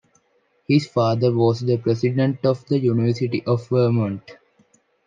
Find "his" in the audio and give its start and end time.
0.67-0.87